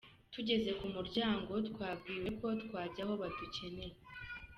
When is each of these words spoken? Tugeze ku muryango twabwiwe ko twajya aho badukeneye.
Tugeze 0.33 0.69
ku 0.79 0.85
muryango 0.95 1.51
twabwiwe 1.69 2.29
ko 2.39 2.47
twajya 2.63 3.01
aho 3.05 3.13
badukeneye. 3.21 3.95